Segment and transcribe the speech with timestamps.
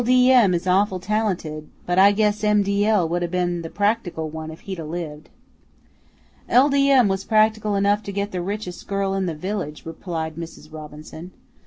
[0.03, 0.31] D.
[0.31, 0.55] M.
[0.55, 2.63] is awful talented, but I guess M.
[2.63, 2.87] D.
[2.87, 3.07] L.
[3.07, 5.29] would 'a' ben the practical one if he'd 'a' lived."
[6.49, 6.69] "L.
[6.69, 6.89] D.
[6.89, 7.07] M.
[7.07, 10.73] was practical enough to get the richest girl in the village," replied Mrs.
[10.73, 11.33] Robinson.